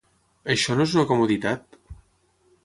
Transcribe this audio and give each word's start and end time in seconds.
Això 0.53 0.77
no 0.79 0.87
és 0.89 0.95
una 0.97 1.03
comoditat! 1.11 1.79